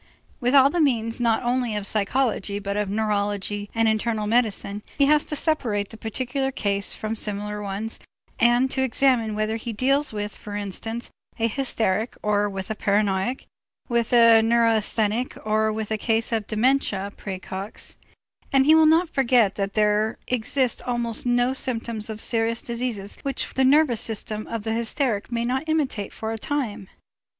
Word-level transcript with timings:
With 0.39 0.55
all 0.55 0.71
the 0.71 0.81
means 0.81 1.21
not 1.21 1.43
only 1.43 1.75
of 1.75 1.85
psychology 1.85 2.57
but 2.57 2.75
of 2.75 2.89
neurology 2.89 3.69
and 3.75 3.87
internal 3.87 4.25
medicine, 4.25 4.81
he 4.97 5.05
has 5.05 5.25
to 5.25 5.35
separate 5.35 5.89
the 5.89 5.95
particular 5.97 6.51
case 6.51 6.95
from 6.95 7.15
similar 7.15 7.61
ones 7.61 7.99
and 8.39 8.71
to 8.71 8.81
examine 8.81 9.35
whether 9.35 9.57
he 9.57 9.71
deals 9.73 10.11
with, 10.11 10.35
for 10.35 10.55
instance, 10.55 11.11
a 11.37 11.47
hysteric 11.47 12.15
or 12.23 12.49
with 12.49 12.71
a 12.71 12.75
paranoiac, 12.75 13.45
with 13.89 14.11
a 14.11 14.41
neurasthenic 14.41 15.37
or 15.45 15.71
with 15.71 15.91
a 15.91 15.99
case 15.99 16.31
of 16.31 16.47
dementia 16.47 17.11
præcox; 17.15 17.95
and 18.51 18.65
he 18.65 18.73
will 18.73 18.87
not 18.87 19.07
forget 19.07 19.53
that 19.53 19.75
there 19.75 20.17
exist 20.27 20.81
almost 20.81 21.27
no 21.27 21.53
symptoms 21.53 22.09
of 22.09 22.19
serious 22.19 22.63
diseases 22.63 23.17
which 23.21 23.53
the 23.53 23.63
nervous 23.63 24.01
system 24.01 24.47
of 24.47 24.63
the 24.63 24.73
hysteric 24.73 25.31
may 25.31 25.45
not 25.45 25.69
imitate 25.69 26.11
for 26.11 26.31
a 26.31 26.39
time. 26.39 26.87